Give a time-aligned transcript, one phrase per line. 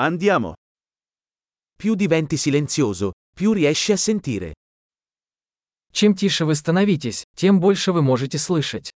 [0.00, 0.54] Andiamo.
[1.74, 4.54] Più diventi silenzioso, più riesci a sentire.
[5.90, 8.92] Чем тише вы становитесь, тем больше вы можете слышать.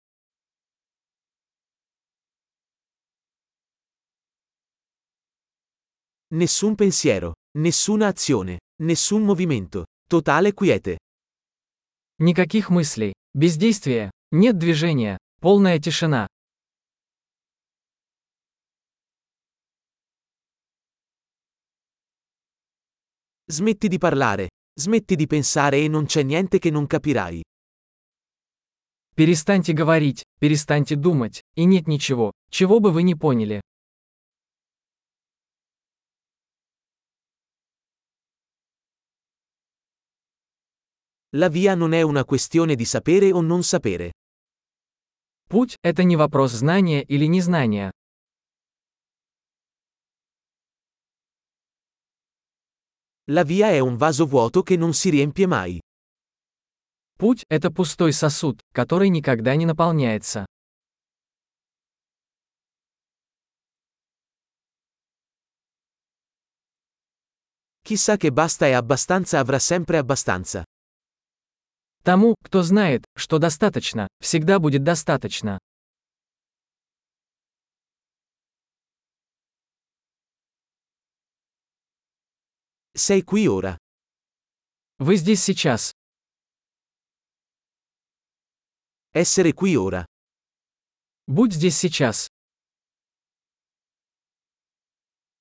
[6.30, 10.98] Nessun pensiero, nessuna azione, nessun movimento, totale quiete.
[12.18, 16.28] Никаких мыслей, бездействия, нет движения, полная тишина.
[23.51, 27.41] Smetti di parlare, smetti di pensare e non c'è niente che non capirai.
[29.15, 33.61] Перестаньте говорить, перестаньте думать, и нет ничего, чего бы вы не поняли.
[41.31, 44.11] La via non è una questione di sapere o non sapere.
[45.49, 47.91] Путь – это не вопрос знания или незнания.
[53.26, 55.80] La via è un vaso vuoto che non si riempie mai.
[57.16, 60.44] Путь– это пустой сосуд, который никогда не наполняется.
[67.84, 70.64] Chissà che basta e abbastanza avrà sempre abbastanza.
[72.02, 75.58] Тому, кто знает, что достаточно, всегда будет достаточно.
[82.93, 83.77] Sei qui ora.
[84.99, 85.93] Вы здесь сейчас.
[89.13, 90.05] Essere qui ora.
[91.27, 92.27] Будь здесь сейчас.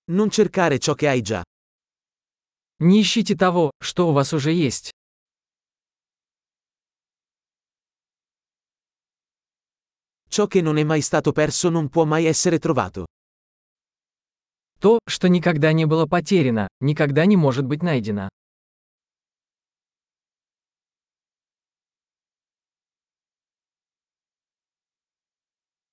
[0.08, 1.42] Non cercare ciò che hai già.
[2.78, 4.90] Не ищите того, что у вас уже есть.
[10.28, 13.06] Ciò che non è mai stato perso non può mai essere trovato.
[14.80, 18.28] То, что никогда не было потеряно, никогда не может быть найдено.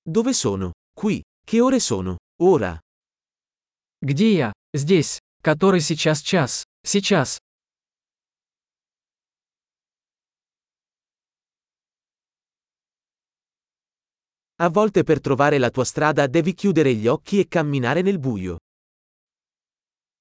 [0.06, 0.74] Dove sono?
[0.94, 1.24] Qui.
[1.46, 2.18] Che ore sono?
[2.42, 2.80] Ora.
[4.02, 4.54] Где я?
[4.74, 5.20] Здесь.
[5.42, 6.66] Который сейчас час?
[6.86, 7.40] Сейчас.
[14.58, 18.58] A volte per trovare la tua strada devi chiudere gli occhi e camminare nel buio.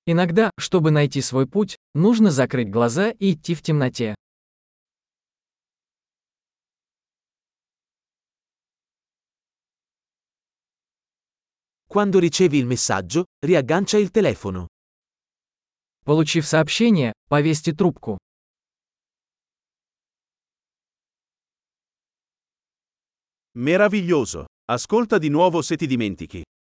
[0.09, 4.16] Иногда, чтобы найти свой путь, нужно закрыть глаза и идти в темноте.
[11.90, 14.67] Quando ricevi il messaggio, riaggancia il telefono.
[16.06, 18.17] Получив сообщение, повесьте трубку.
[23.56, 24.46] Meraviglioso.
[24.69, 26.44] Ascolta di nuovo se ti dimentichi.